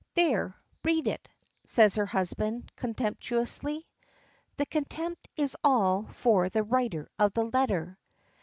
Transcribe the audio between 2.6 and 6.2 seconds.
contemptuously. The contempt is all